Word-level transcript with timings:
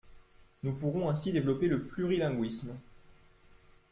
Nous 0.63 0.73
pourrons 0.73 1.11
ainsi 1.11 1.31
développer 1.31 1.67
le 1.67 1.83
plurilinguisme. 1.83 2.75